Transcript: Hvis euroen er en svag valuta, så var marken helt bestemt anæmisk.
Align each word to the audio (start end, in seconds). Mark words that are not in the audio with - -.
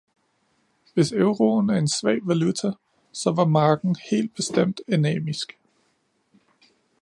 Hvis 0.93 1.11
euroen 1.13 1.69
er 1.69 1.77
en 1.77 1.87
svag 1.87 2.19
valuta, 2.27 2.71
så 3.11 3.31
var 3.31 3.45
marken 3.45 3.95
helt 4.11 4.35
bestemt 4.35 4.81
anæmisk. 4.87 5.59